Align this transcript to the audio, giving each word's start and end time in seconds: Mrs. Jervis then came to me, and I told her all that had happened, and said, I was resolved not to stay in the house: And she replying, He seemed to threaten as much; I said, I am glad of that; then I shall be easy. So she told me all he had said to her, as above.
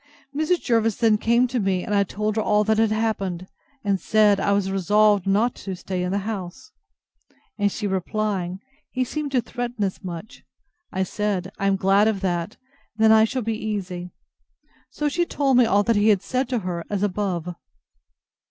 Mrs. 0.35 0.61
Jervis 0.63 0.95
then 0.95 1.19
came 1.19 1.45
to 1.45 1.59
me, 1.59 1.83
and 1.83 1.93
I 1.93 2.03
told 2.03 2.35
her 2.35 2.41
all 2.41 2.63
that 2.63 2.79
had 2.79 2.89
happened, 2.91 3.45
and 3.83 4.01
said, 4.01 4.39
I 4.39 4.51
was 4.51 4.71
resolved 4.71 5.27
not 5.27 5.53
to 5.57 5.75
stay 5.75 6.01
in 6.01 6.11
the 6.11 6.17
house: 6.25 6.71
And 7.59 7.71
she 7.71 7.85
replying, 7.85 8.59
He 8.89 9.03
seemed 9.03 9.31
to 9.33 9.41
threaten 9.41 9.83
as 9.83 10.03
much; 10.03 10.43
I 10.91 11.03
said, 11.03 11.51
I 11.59 11.67
am 11.67 11.75
glad 11.75 12.07
of 12.07 12.21
that; 12.21 12.57
then 12.97 13.11
I 13.11 13.25
shall 13.25 13.43
be 13.43 13.53
easy. 13.63 14.09
So 14.89 15.07
she 15.07 15.23
told 15.23 15.57
me 15.57 15.67
all 15.67 15.83
he 15.83 16.07
had 16.09 16.23
said 16.23 16.49
to 16.49 16.59
her, 16.65 16.83
as 16.89 17.03
above. 17.03 17.53